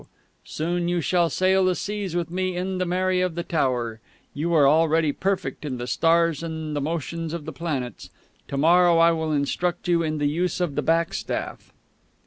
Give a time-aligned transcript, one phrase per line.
[0.45, 3.99] Soon you shall sail the seas with me in the Mary of the Tower.
[4.33, 8.09] You are already perfect in the stars and the motions of the planets;
[8.47, 11.71] to morrow I will instruct you in the use of the backstaff...."